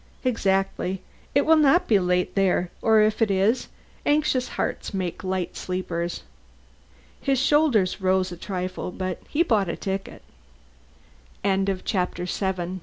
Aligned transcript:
"Exactly. 0.23 1.03
It 1.35 1.45
will 1.45 1.57
not 1.57 1.87
be 1.87 1.99
late 1.99 2.33
there 2.33 2.71
or 2.81 3.01
if 3.01 3.21
it 3.21 3.29
is, 3.29 3.67
anxious 4.03 4.47
hearts 4.47 4.95
make 4.95 5.23
light 5.23 5.55
sleepers." 5.55 6.23
His 7.21 7.37
shoulders 7.37 8.01
rose 8.01 8.31
a 8.31 8.37
trifle, 8.37 8.89
but 8.89 9.21
he 9.29 9.43
bought 9.43 9.67
the 9.67 9.77
ticket. 9.77 10.23
VIII 11.43 11.65
"PHILO! 11.85 12.07
PHILO! 12.15 12.79